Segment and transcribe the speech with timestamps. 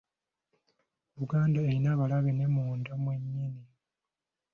[1.17, 3.63] Buganda eyina abalabe ne munda mwe nnyini.